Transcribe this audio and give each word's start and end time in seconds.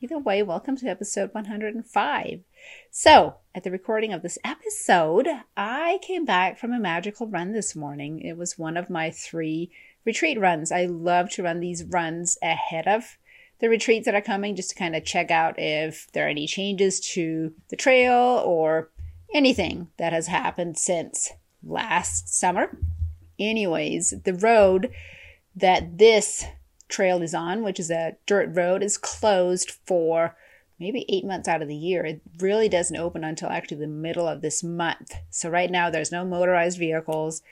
Either 0.00 0.18
way, 0.18 0.42
welcome 0.42 0.76
to 0.76 0.88
episode 0.88 1.32
105. 1.32 2.40
So, 2.90 3.36
at 3.54 3.62
the 3.62 3.70
recording 3.70 4.12
of 4.12 4.22
this 4.22 4.38
episode, 4.44 5.28
I 5.56 5.98
came 6.02 6.24
back 6.24 6.58
from 6.58 6.72
a 6.72 6.80
magical 6.80 7.28
run 7.28 7.52
this 7.52 7.76
morning. 7.76 8.20
It 8.20 8.36
was 8.36 8.58
one 8.58 8.76
of 8.76 8.90
my 8.90 9.10
three 9.10 9.70
retreat 10.04 10.38
runs. 10.38 10.72
I 10.72 10.86
love 10.86 11.30
to 11.30 11.44
run 11.44 11.60
these 11.60 11.84
runs 11.84 12.36
ahead 12.42 12.88
of 12.88 13.16
the 13.60 13.68
retreats 13.68 14.04
that 14.04 14.16
are 14.16 14.20
coming 14.20 14.56
just 14.56 14.70
to 14.70 14.76
kind 14.76 14.96
of 14.96 15.04
check 15.04 15.30
out 15.30 15.54
if 15.58 16.10
there 16.12 16.26
are 16.26 16.30
any 16.30 16.46
changes 16.46 17.00
to 17.12 17.54
the 17.68 17.76
trail 17.76 18.42
or 18.44 18.90
anything 19.32 19.88
that 19.96 20.12
has 20.12 20.26
happened 20.26 20.76
since 20.76 21.32
last 21.62 22.28
summer. 22.28 22.76
Anyways, 23.38 24.12
the 24.24 24.34
road 24.34 24.90
that 25.54 25.98
this 25.98 26.44
trail 26.94 27.22
is 27.22 27.34
on, 27.34 27.62
which 27.64 27.80
is 27.80 27.90
a 27.90 28.16
dirt 28.26 28.50
road, 28.54 28.82
is 28.82 28.96
closed 28.96 29.72
for 29.86 30.36
maybe 30.78 31.04
eight 31.08 31.24
months 31.24 31.48
out 31.48 31.62
of 31.62 31.68
the 31.68 31.76
year. 31.76 32.04
It 32.04 32.20
really 32.38 32.68
doesn't 32.68 32.96
open 32.96 33.24
until 33.24 33.48
actually 33.48 33.78
the 33.78 33.86
middle 33.86 34.28
of 34.28 34.42
this 34.42 34.62
month. 34.62 35.14
So 35.30 35.50
right 35.50 35.70
now 35.70 35.90
there's 35.90 36.12
no 36.12 36.24
motorized 36.24 36.78
vehicles. 36.78 37.42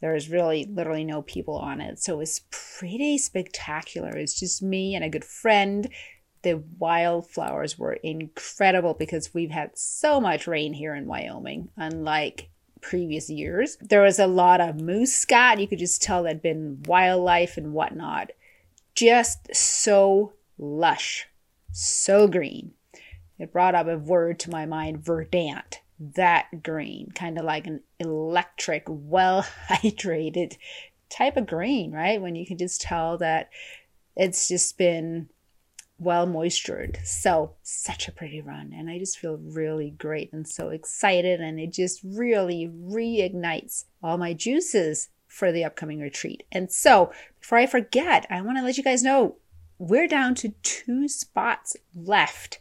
There's 0.00 0.28
really 0.28 0.64
literally 0.64 1.04
no 1.04 1.22
people 1.22 1.56
on 1.56 1.80
it. 1.80 2.00
So 2.00 2.20
it's 2.20 2.42
pretty 2.50 3.18
spectacular. 3.18 4.10
It's 4.10 4.38
just 4.38 4.62
me 4.62 4.94
and 4.94 5.04
a 5.04 5.08
good 5.08 5.24
friend. 5.24 5.88
The 6.42 6.62
wildflowers 6.78 7.78
were 7.78 7.94
incredible 7.94 8.94
because 8.94 9.34
we've 9.34 9.50
had 9.50 9.76
so 9.76 10.20
much 10.20 10.46
rain 10.46 10.72
here 10.72 10.94
in 10.94 11.06
Wyoming, 11.06 11.68
unlike 11.76 12.50
previous 12.80 13.28
years. 13.28 13.76
There 13.80 14.02
was 14.02 14.20
a 14.20 14.28
lot 14.28 14.60
of 14.60 14.80
moose 14.80 15.14
scat. 15.14 15.58
You 15.58 15.66
could 15.66 15.80
just 15.80 16.00
tell 16.00 16.22
there'd 16.22 16.40
been 16.40 16.82
wildlife 16.86 17.56
and 17.56 17.72
whatnot 17.72 18.30
just 18.98 19.54
so 19.54 20.32
lush, 20.58 21.28
so 21.70 22.26
green. 22.26 22.72
It 23.38 23.52
brought 23.52 23.76
up 23.76 23.86
a 23.86 23.96
word 23.96 24.40
to 24.40 24.50
my 24.50 24.66
mind, 24.66 25.04
verdant, 25.04 25.80
that 26.00 26.64
green, 26.64 27.12
kind 27.14 27.38
of 27.38 27.44
like 27.44 27.68
an 27.68 27.82
electric, 28.00 28.84
well 28.88 29.46
hydrated 29.68 30.56
type 31.08 31.36
of 31.36 31.46
green, 31.46 31.92
right? 31.92 32.20
When 32.20 32.34
you 32.34 32.44
can 32.44 32.58
just 32.58 32.80
tell 32.80 33.16
that 33.18 33.50
it's 34.16 34.48
just 34.48 34.76
been 34.76 35.28
well 36.00 36.26
moistured. 36.26 36.98
So, 37.04 37.54
such 37.62 38.08
a 38.08 38.12
pretty 38.12 38.40
run. 38.40 38.72
And 38.76 38.90
I 38.90 38.98
just 38.98 39.18
feel 39.18 39.38
really 39.40 39.90
great 39.90 40.32
and 40.32 40.46
so 40.46 40.70
excited. 40.70 41.40
And 41.40 41.60
it 41.60 41.72
just 41.72 42.00
really 42.02 42.68
reignites 42.68 43.84
all 44.02 44.18
my 44.18 44.32
juices 44.32 45.08
for 45.28 45.52
the 45.52 45.64
upcoming 45.64 46.00
retreat. 46.00 46.42
And 46.50 46.72
so, 46.72 47.12
before 47.48 47.56
I 47.56 47.66
forget, 47.66 48.26
I 48.28 48.42
want 48.42 48.58
to 48.58 48.62
let 48.62 48.76
you 48.76 48.84
guys 48.84 49.02
know 49.02 49.36
we're 49.78 50.06
down 50.06 50.34
to 50.34 50.50
two 50.62 51.08
spots 51.08 51.74
left 51.94 52.60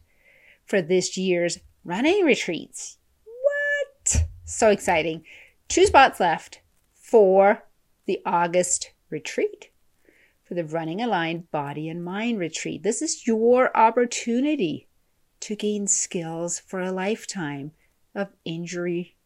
for 0.64 0.82
this 0.82 1.18
year's 1.18 1.60
running 1.84 2.24
retreats. 2.24 2.98
What? 3.26 4.24
So 4.46 4.70
exciting. 4.70 5.26
Two 5.68 5.88
spots 5.88 6.22
left 6.22 6.62
for 6.94 7.66
the 8.06 8.22
August 8.26 8.94
retreat, 9.10 9.72
for 10.46 10.54
the 10.54 10.64
Running 10.64 11.02
Aligned 11.02 11.52
Body 11.52 11.90
and 11.90 12.02
Mind 12.02 12.40
retreat. 12.40 12.84
This 12.84 13.02
is 13.02 13.28
your 13.28 13.76
opportunity 13.76 14.88
to 15.42 15.58
gain 15.58 15.88
skills 15.88 16.62
for 16.62 16.80
a 16.80 16.94
lifetime 16.94 17.74
of 18.16 18.30
injury 18.46 19.18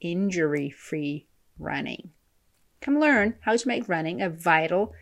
injury 0.00 0.70
free 0.70 1.28
running. 1.56 2.10
Come 2.84 3.00
learn 3.00 3.36
how 3.40 3.56
to 3.56 3.68
make 3.68 3.88
running 3.88 4.20
a 4.20 4.28
vital 4.28 4.92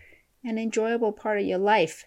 and 0.45 0.57
enjoyable 0.57 1.11
part 1.11 1.41
of 1.41 1.45
your 1.45 1.59
life 1.59 2.07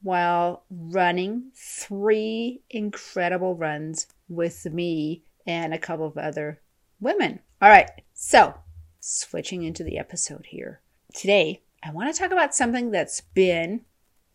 while 0.00 0.62
running 0.70 1.50
three 1.56 2.62
incredible 2.70 3.56
runs 3.56 4.06
with 4.28 4.64
me 4.66 5.24
and 5.44 5.74
a 5.74 5.78
couple 5.78 6.06
of 6.06 6.16
other 6.16 6.60
women. 7.00 7.40
All 7.60 7.68
right, 7.68 7.90
so 8.14 8.54
switching 9.00 9.64
into 9.64 9.82
the 9.82 9.98
episode 9.98 10.46
here. 10.46 10.80
Today, 11.12 11.62
I 11.82 11.90
want 11.90 12.14
to 12.14 12.20
talk 12.20 12.30
about 12.30 12.54
something 12.54 12.92
that's 12.92 13.20
been 13.20 13.80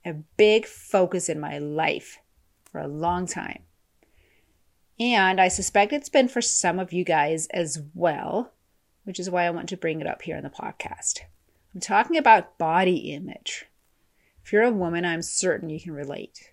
a 0.03 0.15
big 0.35 0.65
focus 0.65 1.29
in 1.29 1.39
my 1.39 1.59
life 1.59 2.17
for 2.69 2.81
a 2.81 2.89
long 2.89 3.25
time. 3.25 3.63
And 4.99 5.39
I 5.39 5.47
suspect 5.47 5.93
it's 5.93 6.09
been 6.09 6.27
for 6.27 6.41
some 6.41 6.77
of 6.77 6.91
you 6.91 7.05
guys 7.05 7.47
as 7.53 7.81
well 7.93 8.51
which 9.03 9.19
is 9.19 9.29
why 9.29 9.45
I 9.45 9.51
want 9.51 9.69
to 9.69 9.77
bring 9.77 10.01
it 10.01 10.07
up 10.07 10.21
here 10.21 10.37
in 10.37 10.43
the 10.43 10.49
podcast. 10.49 11.19
I'm 11.73 11.81
talking 11.81 12.17
about 12.17 12.57
body 12.57 13.11
image. 13.13 13.65
If 14.43 14.51
you're 14.51 14.63
a 14.63 14.71
woman, 14.71 15.05
I'm 15.05 15.21
certain 15.21 15.69
you 15.69 15.79
can 15.79 15.93
relate. 15.93 16.51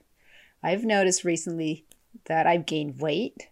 I've 0.63 0.85
noticed 0.85 1.25
recently 1.25 1.87
that 2.27 2.47
I've 2.47 2.67
gained 2.67 3.01
weight, 3.01 3.49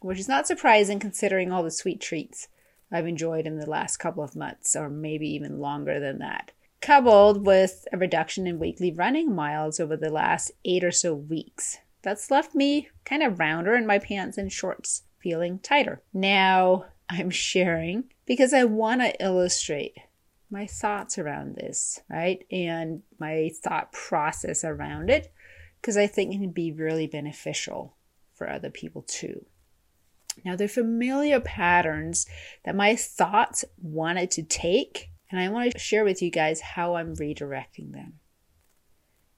which 0.00 0.18
is 0.18 0.28
not 0.28 0.46
surprising 0.46 0.98
considering 0.98 1.52
all 1.52 1.62
the 1.62 1.70
sweet 1.70 2.00
treats 2.00 2.48
I've 2.90 3.06
enjoyed 3.06 3.46
in 3.46 3.58
the 3.58 3.68
last 3.68 3.96
couple 3.96 4.22
of 4.22 4.36
months, 4.36 4.76
or 4.76 4.88
maybe 4.88 5.28
even 5.28 5.58
longer 5.58 5.98
than 5.98 6.18
that, 6.18 6.52
coupled 6.80 7.44
with 7.44 7.86
a 7.92 7.98
reduction 7.98 8.46
in 8.46 8.58
weekly 8.58 8.92
running 8.92 9.34
miles 9.34 9.80
over 9.80 9.96
the 9.96 10.10
last 10.10 10.52
eight 10.64 10.84
or 10.84 10.92
so 10.92 11.14
weeks. 11.14 11.78
That's 12.02 12.30
left 12.30 12.54
me 12.54 12.88
kind 13.04 13.22
of 13.22 13.40
rounder 13.40 13.74
in 13.74 13.86
my 13.86 13.98
pants 13.98 14.38
and 14.38 14.52
shorts, 14.52 15.02
feeling 15.18 15.58
tighter. 15.58 16.02
Now, 16.12 16.86
I'm 17.08 17.30
sharing 17.30 18.04
because 18.26 18.52
I 18.52 18.64
want 18.64 19.00
to 19.00 19.24
illustrate 19.24 19.96
my 20.50 20.66
thoughts 20.66 21.18
around 21.18 21.56
this, 21.56 22.00
right? 22.10 22.44
And 22.50 23.02
my 23.18 23.50
thought 23.62 23.92
process 23.92 24.64
around 24.64 25.10
it 25.10 25.32
because 25.80 25.96
I 25.96 26.06
think 26.06 26.34
it 26.34 26.40
can 26.40 26.50
be 26.50 26.72
really 26.72 27.06
beneficial 27.06 27.96
for 28.34 28.50
other 28.50 28.70
people 28.70 29.02
too. 29.02 29.46
Now, 30.44 30.56
they're 30.56 30.68
familiar 30.68 31.40
patterns 31.40 32.26
that 32.64 32.76
my 32.76 32.94
thoughts 32.94 33.64
wanted 33.80 34.30
to 34.32 34.42
take, 34.42 35.10
and 35.30 35.40
I 35.40 35.48
want 35.48 35.72
to 35.72 35.78
share 35.78 36.04
with 36.04 36.20
you 36.20 36.30
guys 36.30 36.60
how 36.60 36.96
I'm 36.96 37.16
redirecting 37.16 37.92
them. 37.92 38.14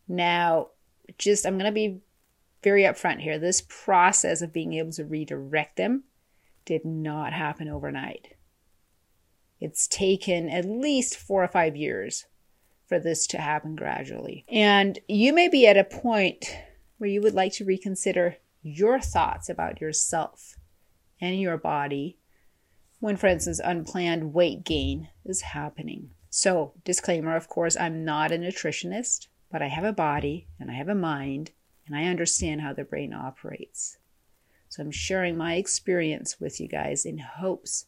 Now, 0.09 0.71
just 1.19 1.47
I'm 1.47 1.55
going 1.55 1.67
to 1.67 1.73
be 1.73 2.01
very 2.63 2.83
upfront 2.83 3.21
here. 3.21 3.39
This 3.39 3.63
process 3.69 4.43
of 4.43 4.53
being 4.53 4.75
able 4.75 4.93
to 4.93 5.05
redirect 5.05 5.77
them 5.77 6.05
did 6.65 6.85
not 6.85 7.33
happen 7.33 7.69
overnight. 7.69 8.35
It's 9.61 9.89
taken 9.89 10.49
at 10.49 10.65
least 10.65 11.17
four 11.17 11.43
or 11.43 11.49
five 11.49 11.77
years 11.77 12.27
for 12.87 12.99
this 12.99 13.27
to 13.29 13.39
happen 13.39 13.77
gradually. 13.77 14.45
And 14.49 14.99
you 15.09 15.33
may 15.33 15.49
be 15.49 15.67
at 15.67 15.77
a 15.77 15.85
point 15.85 16.55
where 16.99 17.11
you 17.11 17.21
would 17.21 17.35
like 17.35 17.53
to 17.55 17.65
reconsider 17.65 18.37
your 18.63 19.01
thoughts 19.01 19.49
about 19.49 19.81
yourself 19.81 20.57
and 21.21 21.41
your 21.41 21.59
body 21.59 22.19
when, 23.01 23.17
for 23.17 23.27
instance, 23.27 23.61
unplanned 23.63 24.33
weight 24.33 24.65
gain 24.65 25.09
is 25.25 25.43
happening. 25.43 26.11
So, 26.31 26.75
disclaimer 26.85 27.37
of 27.37 27.49
course, 27.49 27.77
I'm 27.77 28.05
not 28.05 28.33
a 28.33 28.37
nutritionist, 28.37 29.29
but 29.51 29.63
I 29.63 29.69
have 29.69 29.85
a 29.85 29.93
body 29.93 30.49
and 30.59 30.71
I 30.71 30.75
have 30.75 30.89
a 30.89 30.95
mind 30.95 31.53
and 31.87 31.97
I 31.97 32.05
understand 32.05 32.61
how 32.61 32.73
the 32.73 32.85
brain 32.85 33.15
operates. 33.15 33.99
So 34.69 34.83
I'm 34.83 34.91
sharing 34.91 35.37
my 35.37 35.55
experience 35.55 36.39
with 36.39 36.61
you 36.61 36.69
guys 36.69 37.07
in 37.07 37.19
hopes 37.19 37.87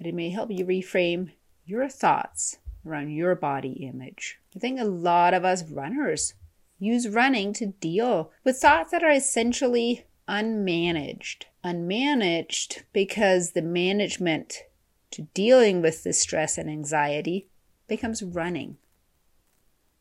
it 0.00 0.14
may 0.14 0.30
help 0.30 0.50
you 0.50 0.64
reframe 0.64 1.32
your 1.64 1.88
thoughts 1.88 2.58
around 2.86 3.10
your 3.10 3.34
body 3.34 3.72
image. 3.88 4.38
I 4.54 4.58
think 4.58 4.78
a 4.78 4.84
lot 4.84 5.34
of 5.34 5.44
us 5.44 5.68
runners 5.70 6.34
use 6.78 7.08
running 7.08 7.52
to 7.54 7.66
deal 7.66 8.30
with 8.44 8.58
thoughts 8.58 8.90
that 8.90 9.02
are 9.02 9.10
essentially 9.10 10.04
unmanaged. 10.28 11.44
Unmanaged 11.64 12.82
because 12.92 13.52
the 13.52 13.62
management 13.62 14.62
to 15.12 15.22
dealing 15.34 15.80
with 15.80 16.04
the 16.04 16.12
stress 16.12 16.58
and 16.58 16.68
anxiety 16.68 17.48
becomes 17.88 18.22
running 18.22 18.76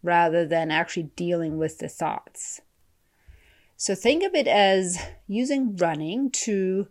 rather 0.01 0.45
than 0.45 0.71
actually 0.71 1.11
dealing 1.15 1.57
with 1.57 1.77
the 1.77 1.87
thoughts. 1.87 2.61
So 3.77 3.95
think 3.95 4.23
of 4.23 4.33
it 4.35 4.47
as 4.47 4.97
using 5.27 5.75
running 5.77 6.31
to, 6.31 6.87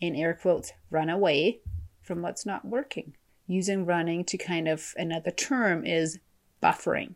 in 0.00 0.14
air 0.14 0.34
quotes, 0.34 0.72
run 0.90 1.08
away 1.08 1.60
from 2.10 2.22
what's 2.22 2.44
not 2.44 2.64
working. 2.64 3.14
Using 3.46 3.86
running 3.86 4.24
to 4.24 4.36
kind 4.36 4.66
of, 4.66 4.94
another 4.96 5.30
term 5.30 5.86
is 5.86 6.18
buffering, 6.60 7.14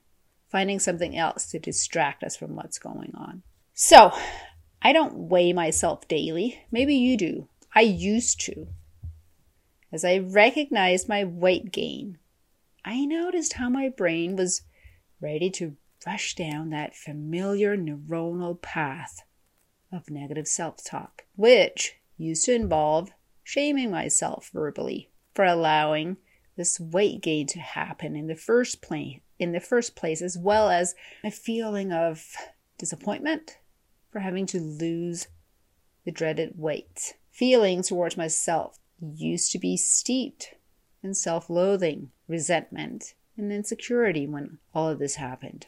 finding 0.48 0.78
something 0.78 1.16
else 1.18 1.46
to 1.50 1.58
distract 1.58 2.22
us 2.22 2.36
from 2.36 2.54
what's 2.54 2.78
going 2.78 3.12
on. 3.16 3.42
So 3.72 4.12
I 4.80 4.92
don't 4.92 5.28
weigh 5.28 5.52
myself 5.52 6.06
daily. 6.06 6.64
Maybe 6.70 6.94
you 6.94 7.16
do. 7.16 7.48
I 7.74 7.80
used 7.80 8.40
to. 8.42 8.68
As 9.90 10.04
I 10.04 10.18
recognized 10.18 11.08
my 11.08 11.24
weight 11.24 11.72
gain, 11.72 12.18
I 12.84 13.04
noticed 13.04 13.54
how 13.54 13.68
my 13.68 13.88
brain 13.88 14.36
was 14.36 14.62
ready 15.20 15.50
to 15.50 15.74
rush 16.06 16.36
down 16.36 16.70
that 16.70 16.94
familiar 16.94 17.76
neuronal 17.76 18.62
path 18.62 19.24
of 19.90 20.08
negative 20.08 20.46
self 20.46 20.84
talk, 20.84 21.24
which 21.34 21.96
used 22.16 22.44
to 22.44 22.54
involve 22.54 23.10
shaming 23.44 23.90
myself 23.90 24.50
verbally 24.52 25.10
for 25.34 25.44
allowing 25.44 26.16
this 26.56 26.80
weight 26.80 27.20
gain 27.20 27.46
to 27.46 27.60
happen 27.60 28.16
in 28.16 28.26
the 28.26 28.36
first 28.36 28.82
place 28.82 29.20
in 29.38 29.52
the 29.52 29.60
first 29.60 29.96
place 29.96 30.22
as 30.22 30.38
well 30.38 30.70
as 30.70 30.94
a 31.24 31.30
feeling 31.30 31.92
of 31.92 32.34
disappointment 32.78 33.58
for 34.10 34.20
having 34.20 34.46
to 34.46 34.60
lose 34.60 35.26
the 36.04 36.12
dreaded 36.12 36.52
weight 36.56 37.14
feelings 37.30 37.88
towards 37.88 38.16
myself 38.16 38.78
used 39.00 39.50
to 39.52 39.58
be 39.58 39.76
steeped 39.76 40.54
in 41.02 41.14
self 41.14 41.50
loathing, 41.50 42.10
resentment, 42.28 43.14
and 43.36 43.52
insecurity 43.52 44.26
when 44.26 44.58
all 44.74 44.88
of 44.88 44.98
this 44.98 45.16
happened. 45.16 45.66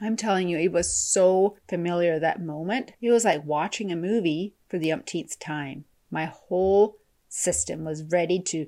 I'm 0.00 0.16
telling 0.16 0.48
you, 0.48 0.58
it 0.58 0.72
was 0.72 0.94
so 0.94 1.56
familiar 1.68 2.18
that 2.18 2.42
moment. 2.42 2.92
It 3.00 3.10
was 3.10 3.24
like 3.24 3.44
watching 3.44 3.90
a 3.90 3.96
movie 3.96 4.54
for 4.68 4.78
the 4.78 4.92
umpteenth 4.92 5.38
time. 5.38 5.84
My 6.12 6.26
whole 6.26 6.98
system 7.28 7.84
was 7.84 8.04
ready 8.04 8.38
to 8.38 8.66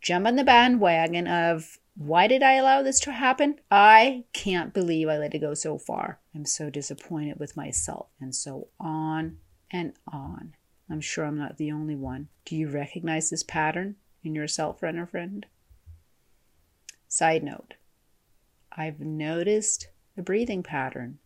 jump 0.00 0.26
on 0.26 0.36
the 0.36 0.42
bandwagon 0.42 1.28
of 1.28 1.78
why 1.94 2.26
did 2.28 2.42
I 2.42 2.54
allow 2.54 2.82
this 2.82 2.98
to 3.00 3.12
happen? 3.12 3.56
I 3.70 4.24
can't 4.32 4.72
believe 4.72 5.08
I 5.08 5.18
let 5.18 5.34
it 5.34 5.40
go 5.40 5.52
so 5.52 5.78
far. 5.78 6.20
I'm 6.34 6.46
so 6.46 6.70
disappointed 6.70 7.38
with 7.38 7.56
myself, 7.56 8.08
and 8.20 8.34
so 8.34 8.68
on 8.80 9.38
and 9.70 9.92
on. 10.10 10.54
I'm 10.88 11.00
sure 11.00 11.26
I'm 11.26 11.36
not 11.36 11.58
the 11.58 11.72
only 11.72 11.96
one. 11.96 12.28
Do 12.46 12.56
you 12.56 12.68
recognize 12.68 13.28
this 13.28 13.42
pattern 13.42 13.96
in 14.24 14.34
yourself, 14.34 14.82
runner 14.82 15.06
friend? 15.06 15.44
Side 17.08 17.42
note 17.42 17.74
I've 18.72 19.00
noticed 19.00 19.88
a 20.16 20.22
breathing 20.22 20.62
pattern 20.62 21.18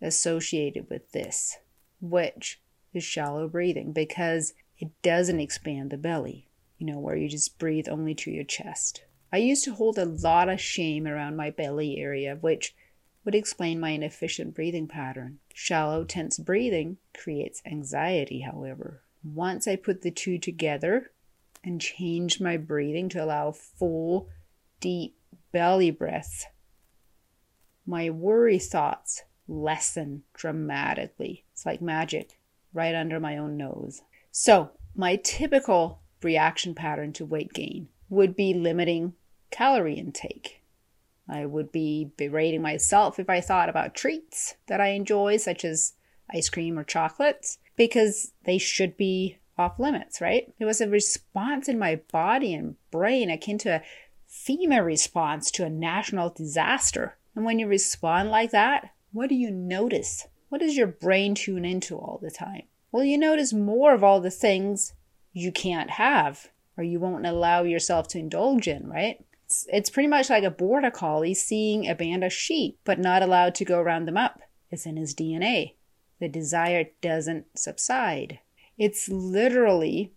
associated 0.00 0.88
with 0.88 1.12
this, 1.12 1.58
which 2.00 2.62
is 2.94 3.04
shallow 3.04 3.48
breathing 3.48 3.92
because 3.92 4.54
it 4.78 4.90
doesn't 5.02 5.40
expand 5.40 5.90
the 5.90 5.96
belly, 5.96 6.48
you 6.78 6.86
know, 6.86 6.98
where 6.98 7.16
you 7.16 7.28
just 7.28 7.58
breathe 7.58 7.88
only 7.88 8.14
to 8.14 8.30
your 8.30 8.44
chest. 8.44 9.02
I 9.32 9.38
used 9.38 9.64
to 9.64 9.74
hold 9.74 9.98
a 9.98 10.04
lot 10.04 10.48
of 10.48 10.60
shame 10.60 11.06
around 11.06 11.36
my 11.36 11.50
belly 11.50 11.98
area, 11.98 12.36
which 12.40 12.74
would 13.24 13.34
explain 13.34 13.80
my 13.80 13.90
inefficient 13.90 14.54
breathing 14.54 14.86
pattern. 14.86 15.38
Shallow, 15.52 16.04
tense 16.04 16.38
breathing 16.38 16.98
creates 17.16 17.60
anxiety, 17.66 18.40
however. 18.40 19.02
Once 19.24 19.66
I 19.66 19.76
put 19.76 20.02
the 20.02 20.12
two 20.12 20.38
together 20.38 21.10
and 21.64 21.80
changed 21.80 22.40
my 22.40 22.56
breathing 22.56 23.08
to 23.10 23.24
allow 23.24 23.50
full, 23.50 24.28
deep 24.80 25.16
belly 25.50 25.90
breaths, 25.90 26.46
my 27.84 28.10
worry 28.10 28.58
thoughts 28.58 29.22
lessen 29.48 30.22
dramatically. 30.34 31.44
It's 31.52 31.66
like 31.66 31.82
magic 31.82 32.38
right 32.72 32.94
under 32.94 33.18
my 33.18 33.36
own 33.38 33.56
nose. 33.56 34.02
So, 34.38 34.72
my 34.94 35.16
typical 35.16 36.02
reaction 36.22 36.74
pattern 36.74 37.14
to 37.14 37.24
weight 37.24 37.54
gain 37.54 37.88
would 38.10 38.36
be 38.36 38.52
limiting 38.52 39.14
calorie 39.50 39.94
intake. 39.94 40.62
I 41.26 41.46
would 41.46 41.72
be 41.72 42.10
berating 42.18 42.60
myself 42.60 43.18
if 43.18 43.30
I 43.30 43.40
thought 43.40 43.70
about 43.70 43.94
treats 43.94 44.56
that 44.66 44.78
I 44.78 44.88
enjoy, 44.88 45.38
such 45.38 45.64
as 45.64 45.94
ice 46.30 46.50
cream 46.50 46.78
or 46.78 46.84
chocolates, 46.84 47.56
because 47.76 48.34
they 48.44 48.58
should 48.58 48.98
be 48.98 49.38
off 49.56 49.78
limits, 49.78 50.20
right? 50.20 50.52
It 50.58 50.66
was 50.66 50.82
a 50.82 50.88
response 50.90 51.66
in 51.66 51.78
my 51.78 52.02
body 52.12 52.52
and 52.52 52.76
brain 52.90 53.30
akin 53.30 53.56
to 53.60 53.76
a 53.76 53.82
FEMA 54.28 54.84
response 54.84 55.50
to 55.52 55.64
a 55.64 55.70
national 55.70 56.28
disaster. 56.28 57.16
And 57.34 57.46
when 57.46 57.58
you 57.58 57.66
respond 57.66 58.30
like 58.30 58.50
that, 58.50 58.90
what 59.12 59.30
do 59.30 59.34
you 59.34 59.50
notice? 59.50 60.26
What 60.50 60.60
does 60.60 60.76
your 60.76 60.88
brain 60.88 61.34
tune 61.34 61.64
into 61.64 61.96
all 61.96 62.18
the 62.20 62.30
time? 62.30 62.64
Well, 62.96 63.04
you 63.04 63.18
notice 63.18 63.52
more 63.52 63.92
of 63.92 64.02
all 64.02 64.22
the 64.22 64.30
things 64.30 64.94
you 65.34 65.52
can't 65.52 65.90
have 65.90 66.48
or 66.78 66.82
you 66.82 66.98
won't 66.98 67.26
allow 67.26 67.62
yourself 67.62 68.08
to 68.08 68.18
indulge 68.18 68.66
in, 68.66 68.88
right? 68.88 69.22
It's, 69.44 69.66
it's 69.70 69.90
pretty 69.90 70.06
much 70.06 70.30
like 70.30 70.44
a 70.44 70.50
border 70.50 70.90
collie 70.90 71.34
seeing 71.34 71.86
a 71.86 71.94
band 71.94 72.24
of 72.24 72.32
sheep, 72.32 72.78
but 72.84 72.98
not 72.98 73.22
allowed 73.22 73.54
to 73.56 73.66
go 73.66 73.82
round 73.82 74.08
them 74.08 74.16
up. 74.16 74.40
It's 74.70 74.86
in 74.86 74.96
his 74.96 75.14
DNA. 75.14 75.74
The 76.20 76.28
desire 76.28 76.86
doesn't 77.02 77.58
subside. 77.58 78.38
It's 78.78 79.10
literally, 79.10 80.14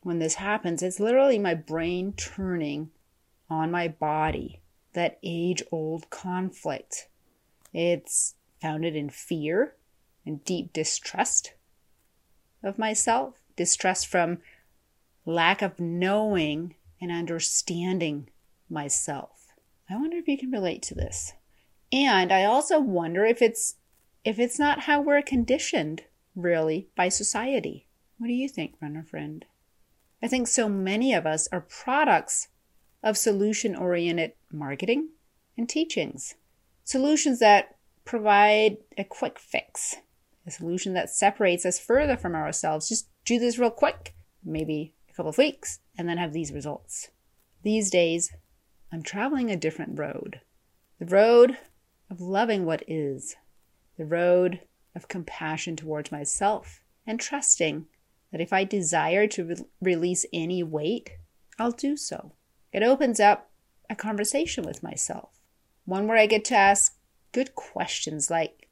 when 0.00 0.20
this 0.20 0.36
happens, 0.36 0.82
it's 0.82 1.00
literally 1.00 1.38
my 1.38 1.52
brain 1.52 2.14
turning 2.14 2.92
on 3.50 3.70
my 3.70 3.88
body. 3.88 4.62
That 4.94 5.18
age 5.22 5.62
old 5.70 6.08
conflict. 6.08 7.08
It's 7.74 8.36
founded 8.58 8.96
in 8.96 9.10
fear 9.10 9.76
and 10.24 10.42
deep 10.46 10.72
distrust 10.72 11.52
of 12.62 12.78
myself, 12.78 13.34
distrust 13.56 14.06
from 14.06 14.38
lack 15.24 15.62
of 15.62 15.78
knowing 15.78 16.74
and 17.00 17.10
understanding 17.10 18.28
myself. 18.68 19.48
I 19.88 19.96
wonder 19.96 20.16
if 20.16 20.28
you 20.28 20.38
can 20.38 20.50
relate 20.50 20.82
to 20.82 20.94
this. 20.94 21.32
And 21.92 22.32
I 22.32 22.44
also 22.44 22.78
wonder 22.78 23.24
if 23.24 23.42
it's 23.42 23.76
if 24.24 24.38
it's 24.38 24.58
not 24.58 24.80
how 24.80 25.00
we're 25.00 25.22
conditioned 25.22 26.02
really 26.36 26.88
by 26.94 27.08
society. 27.08 27.86
What 28.18 28.26
do 28.26 28.34
you 28.34 28.48
think, 28.48 28.74
runner 28.80 29.02
friend? 29.02 29.44
I 30.22 30.28
think 30.28 30.46
so 30.46 30.68
many 30.68 31.14
of 31.14 31.26
us 31.26 31.48
are 31.50 31.62
products 31.62 32.48
of 33.02 33.16
solution 33.16 33.74
oriented 33.74 34.32
marketing 34.52 35.08
and 35.56 35.68
teachings. 35.68 36.34
Solutions 36.84 37.38
that 37.38 37.76
provide 38.04 38.76
a 38.98 39.04
quick 39.04 39.38
fix, 39.38 39.96
solution 40.50 40.92
that 40.94 41.10
separates 41.10 41.64
us 41.64 41.78
further 41.78 42.16
from 42.16 42.34
ourselves. 42.34 42.88
Just 42.88 43.08
do 43.24 43.38
this 43.38 43.58
real 43.58 43.70
quick, 43.70 44.14
maybe 44.44 44.94
a 45.08 45.12
couple 45.14 45.30
of 45.30 45.38
weeks, 45.38 45.80
and 45.98 46.08
then 46.08 46.18
have 46.18 46.32
these 46.32 46.52
results. 46.52 47.08
These 47.62 47.90
days, 47.90 48.32
I'm 48.92 49.02
traveling 49.02 49.50
a 49.50 49.56
different 49.56 49.98
road. 49.98 50.40
The 50.98 51.06
road 51.06 51.58
of 52.10 52.20
loving 52.20 52.64
what 52.64 52.82
is, 52.88 53.36
the 53.96 54.04
road 54.04 54.60
of 54.94 55.08
compassion 55.08 55.76
towards 55.76 56.10
myself, 56.10 56.80
and 57.06 57.20
trusting 57.20 57.86
that 58.32 58.40
if 58.40 58.52
I 58.52 58.64
desire 58.64 59.26
to 59.28 59.44
re- 59.44 59.56
release 59.80 60.26
any 60.32 60.62
weight, 60.62 61.10
I'll 61.58 61.72
do 61.72 61.96
so. 61.96 62.32
It 62.72 62.82
opens 62.82 63.20
up 63.20 63.50
a 63.88 63.96
conversation 63.96 64.64
with 64.64 64.82
myself, 64.82 65.30
one 65.84 66.06
where 66.06 66.16
I 66.16 66.26
get 66.26 66.44
to 66.46 66.56
ask 66.56 66.96
good 67.32 67.54
questions 67.54 68.30
like, 68.30 68.68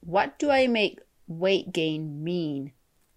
What 0.00 0.38
do 0.38 0.50
I 0.50 0.66
make 0.66 0.98
weight 1.26 1.72
gain 1.72 2.22
mean 2.22 2.72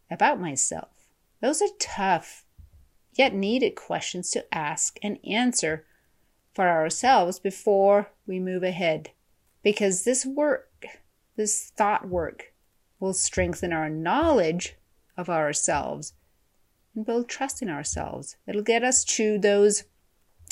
about 0.10 0.40
myself? 0.40 1.10
Those 1.42 1.62
are 1.62 1.68
tough, 1.80 2.46
yet 3.14 3.34
needed 3.34 3.76
questions 3.76 4.30
to 4.32 4.46
ask 4.54 4.98
and 5.04 5.20
answer 5.26 5.86
for 6.54 6.68
ourselves 6.68 7.40
before 7.40 8.12
we 8.26 8.40
move 8.40 8.64
ahead. 8.64 9.12
Because 9.62 10.04
this 10.04 10.26
work, 10.26 10.86
this 11.36 11.72
thought 11.76 12.08
work, 12.08 12.54
will 13.00 13.14
strengthen 13.14 13.72
our 13.72 13.90
knowledge 13.90 14.76
of 15.16 15.30
ourselves 15.30 16.14
and 16.96 17.06
build 17.06 17.30
trust 17.30 17.62
in 17.62 17.70
ourselves. 17.70 18.38
It'll 18.48 18.64
get 18.64 18.84
us 18.84 19.04
to 19.06 19.38
those 19.38 19.84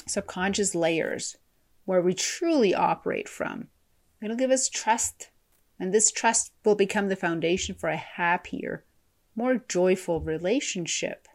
subconscious 0.08 0.76
layers 0.76 1.38
where 1.86 2.02
we 2.02 2.14
truly 2.14 2.74
operate 2.74 3.28
from. 3.28 3.70
It'll 4.22 4.36
give 4.36 4.52
us 4.52 4.70
trust, 4.70 5.30
and 5.80 5.94
this 5.94 6.12
trust 6.12 6.52
will 6.64 6.76
become 6.76 7.10
the 7.10 7.16
foundation 7.16 7.76
for 7.76 7.90
a 7.90 7.98
happier, 7.98 8.86
more 9.36 9.64
joyful 9.68 10.22
relationship 10.22 11.28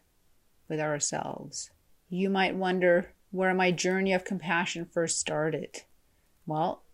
with 0.69 0.81
ourselves. 0.81 1.71
You 2.09 2.31
might 2.31 2.55
wonder 2.55 3.13
where 3.31 3.55
my 3.55 3.71
journey 3.71 4.13
of 4.13 4.25
compassion 4.25 4.85
first 4.85 5.19
started. 5.21 5.83
Well, 6.47 6.85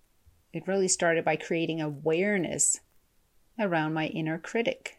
it 0.52 0.66
really 0.66 0.88
started 0.88 1.24
by 1.24 1.36
creating 1.36 1.80
awareness 1.80 2.80
around 3.58 3.94
my 3.94 4.06
inner 4.06 4.38
critic. 4.38 4.98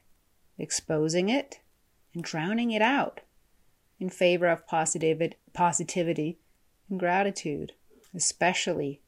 exposing 0.57 1.29
it, 1.29 1.59
and 2.13 2.23
drowning 2.23 2.71
it 2.71 2.81
out 2.81 3.21
in 3.99 4.09
favor 4.09 4.47
of 4.47 4.65
positivity 4.67 6.39
and 6.89 6.99
gratitude, 6.99 7.73
especially 8.15 9.01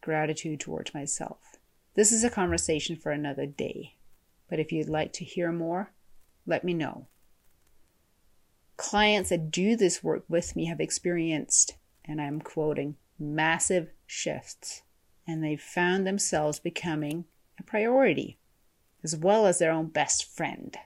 gratitude 0.00 0.60
towards 0.60 0.92
myself. 0.92 1.53
This 1.94 2.10
is 2.10 2.24
a 2.24 2.30
conversation 2.30 2.96
for 2.96 3.12
another 3.12 3.46
day, 3.46 3.94
but 4.50 4.58
if 4.58 4.72
you'd 4.72 4.88
like 4.88 5.12
to 5.12 5.24
hear 5.24 5.52
more, 5.52 5.92
let 6.44 6.64
me 6.64 6.74
know. 6.74 7.06
Clients 8.76 9.30
that 9.30 9.52
do 9.52 9.76
this 9.76 10.02
work 10.02 10.24
with 10.28 10.56
me 10.56 10.66
have 10.66 10.80
experienced, 10.80 11.76
and 12.04 12.20
I'm 12.20 12.40
quoting, 12.40 12.96
massive 13.16 13.90
shifts, 14.06 14.82
and 15.24 15.42
they've 15.42 15.60
found 15.60 16.04
themselves 16.04 16.58
becoming 16.58 17.26
a 17.60 17.62
priority, 17.62 18.38
as 19.04 19.16
well 19.16 19.46
as 19.46 19.60
their 19.60 19.70
own 19.70 19.86
best 19.86 20.24
friend. 20.24 20.76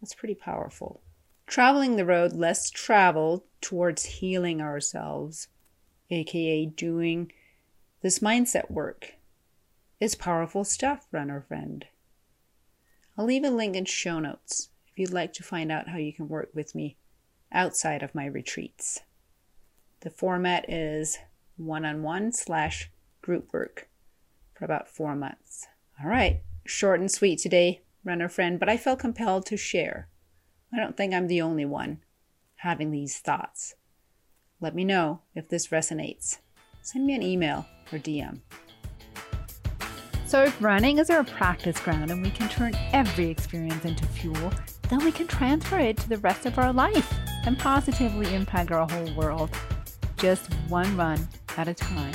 That's 0.00 0.14
pretty 0.14 0.36
powerful. 0.36 1.02
Traveling 1.48 1.96
the 1.96 2.04
road 2.04 2.32
less 2.32 2.70
traveled 2.70 3.42
towards 3.60 4.04
healing 4.04 4.60
ourselves, 4.60 5.48
aka 6.10 6.66
doing 6.66 7.32
this 8.02 8.20
mindset 8.20 8.70
work, 8.70 9.14
is 10.00 10.14
powerful 10.14 10.64
stuff, 10.64 11.06
runner 11.12 11.40
friend. 11.40 11.86
I'll 13.16 13.24
leave 13.24 13.44
a 13.44 13.50
link 13.50 13.74
in 13.74 13.84
show 13.84 14.20
notes 14.20 14.68
if 14.90 14.98
you'd 14.98 15.12
like 15.12 15.32
to 15.34 15.42
find 15.42 15.72
out 15.72 15.88
how 15.88 15.98
you 15.98 16.12
can 16.12 16.28
work 16.28 16.50
with 16.54 16.74
me 16.74 16.96
outside 17.52 18.02
of 18.02 18.14
my 18.14 18.26
retreats. 18.26 19.00
The 20.00 20.10
format 20.10 20.70
is 20.70 21.18
one 21.56 21.84
on 21.84 22.02
one 22.02 22.32
slash 22.32 22.90
group 23.22 23.52
work 23.52 23.88
for 24.54 24.64
about 24.64 24.88
four 24.88 25.16
months. 25.16 25.66
All 26.02 26.08
right, 26.08 26.42
short 26.64 27.00
and 27.00 27.10
sweet 27.10 27.40
today, 27.40 27.82
runner 28.04 28.28
friend, 28.28 28.60
but 28.60 28.68
I 28.68 28.76
felt 28.76 29.00
compelled 29.00 29.46
to 29.46 29.56
share. 29.56 30.08
I 30.72 30.76
don't 30.76 30.96
think 30.96 31.12
I'm 31.12 31.26
the 31.26 31.42
only 31.42 31.64
one 31.64 31.98
having 32.56 32.90
these 32.90 33.18
thoughts. 33.18 33.74
Let 34.60 34.74
me 34.74 34.84
know 34.84 35.22
if 35.34 35.48
this 35.48 35.68
resonates. 35.68 36.38
Send 36.82 37.06
me 37.06 37.14
an 37.14 37.22
email 37.22 37.66
or 37.92 37.98
DM. 37.98 38.40
So, 40.28 40.42
if 40.42 40.62
running 40.62 40.98
is 40.98 41.08
our 41.08 41.24
practice 41.24 41.80
ground 41.80 42.10
and 42.10 42.22
we 42.22 42.30
can 42.30 42.50
turn 42.50 42.74
every 42.92 43.30
experience 43.30 43.86
into 43.86 44.04
fuel, 44.04 44.52
then 44.90 45.02
we 45.02 45.10
can 45.10 45.26
transfer 45.26 45.78
it 45.78 45.96
to 45.96 46.08
the 46.10 46.18
rest 46.18 46.44
of 46.44 46.58
our 46.58 46.70
life 46.70 47.18
and 47.46 47.58
positively 47.58 48.34
impact 48.34 48.70
our 48.70 48.86
whole 48.86 49.14
world, 49.14 49.48
just 50.18 50.52
one 50.68 50.94
run 50.98 51.26
at 51.56 51.66
a 51.66 51.72
time. 51.72 52.12